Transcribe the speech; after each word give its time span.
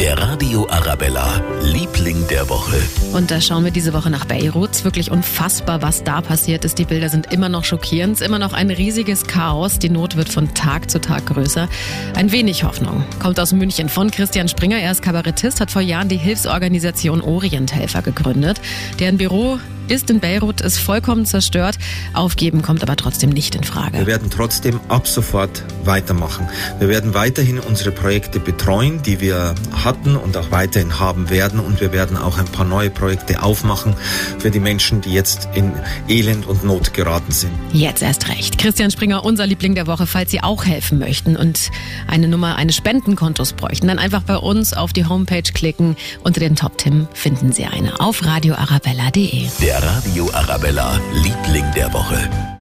Der 0.00 0.16
Radio 0.16 0.64
Arabella, 0.70 1.42
Liebling 1.60 2.24
der 2.28 2.48
Woche. 2.48 2.76
Und 3.12 3.32
da 3.32 3.40
schauen 3.40 3.64
wir 3.64 3.72
diese 3.72 3.92
Woche 3.92 4.10
nach 4.10 4.26
Beirut. 4.26 4.84
Wirklich 4.84 5.10
unfassbar, 5.10 5.82
was 5.82 6.04
da 6.04 6.20
passiert 6.20 6.64
ist. 6.64 6.78
Die 6.78 6.84
Bilder 6.84 7.08
sind 7.08 7.32
immer 7.32 7.48
noch 7.48 7.64
schockierend. 7.64 8.14
Es 8.14 8.20
ist 8.20 8.26
immer 8.28 8.38
noch 8.38 8.52
ein 8.52 8.70
riesiges 8.70 9.26
Chaos. 9.26 9.80
Die 9.80 9.90
Not 9.90 10.16
wird 10.16 10.28
von 10.28 10.54
Tag 10.54 10.88
zu 10.88 11.00
Tag 11.00 11.26
größer. 11.26 11.68
Ein 12.14 12.30
wenig 12.30 12.62
Hoffnung 12.62 13.04
kommt 13.18 13.40
aus 13.40 13.52
München 13.52 13.88
von 13.88 14.12
Christian 14.12 14.48
Springer. 14.48 14.78
Er 14.78 14.92
ist 14.92 15.02
Kabarettist, 15.02 15.60
hat 15.60 15.72
vor 15.72 15.82
Jahren 15.82 16.08
die 16.08 16.16
Hilfsorganisation 16.16 17.20
Orienthelfer 17.20 18.02
gegründet. 18.02 18.60
Deren 19.00 19.18
Büro 19.18 19.58
ist 19.90 20.10
in 20.10 20.20
Beirut, 20.20 20.60
ist 20.60 20.78
vollkommen 20.78 21.26
zerstört. 21.26 21.78
Aufgeben 22.14 22.62
kommt 22.62 22.82
aber 22.82 22.96
trotzdem 22.96 23.30
nicht 23.30 23.54
in 23.54 23.64
Frage. 23.64 23.98
Wir 23.98 24.06
werden 24.06 24.30
trotzdem 24.30 24.80
ab 24.88 25.06
sofort 25.06 25.64
weitermachen. 25.84 26.48
Wir 26.78 26.88
werden 26.88 27.14
weiterhin 27.14 27.58
unsere 27.58 27.90
Projekte 27.90 28.40
betreuen, 28.40 29.02
die 29.02 29.20
wir 29.20 29.54
hatten 29.72 30.16
und 30.16 30.36
auch 30.36 30.50
weiterhin 30.50 30.98
haben 30.98 31.30
werden. 31.30 31.60
Und 31.60 31.80
wir 31.80 31.92
werden 31.92 32.16
auch 32.16 32.38
ein 32.38 32.46
paar 32.46 32.66
neue 32.66 32.90
Projekte 32.90 33.42
aufmachen 33.42 33.94
für 34.38 34.50
die 34.50 34.60
Menschen, 34.60 35.00
die 35.00 35.12
jetzt 35.12 35.48
in 35.54 35.72
Elend 36.08 36.46
und 36.46 36.64
Not 36.64 36.94
geraten 36.94 37.32
sind. 37.32 37.52
Jetzt 37.72 38.02
erst 38.02 38.28
recht. 38.28 38.58
Christian 38.58 38.90
Springer, 38.90 39.24
unser 39.24 39.46
Liebling 39.46 39.74
der 39.74 39.86
Woche, 39.86 40.06
falls 40.06 40.30
Sie 40.30 40.42
auch 40.42 40.64
helfen 40.64 40.98
möchten 40.98 41.36
und 41.36 41.70
eine 42.06 42.28
Nummer 42.28 42.56
eines 42.56 42.76
Spendenkontos 42.76 43.52
bräuchten, 43.54 43.88
dann 43.88 43.98
einfach 43.98 44.22
bei 44.22 44.36
uns 44.36 44.72
auf 44.72 44.92
die 44.92 45.06
Homepage 45.06 45.42
klicken. 45.42 45.96
Unter 46.22 46.40
den 46.40 46.56
Top-Tim 46.56 47.08
finden 47.14 47.52
Sie 47.52 47.64
eine 47.64 48.00
auf 48.00 48.24
radioarabella.de. 48.24 49.46
Der 49.60 49.77
Radio 49.80 50.28
Arabella, 50.32 51.00
Liebling 51.12 51.70
der 51.74 51.92
Woche. 51.92 52.37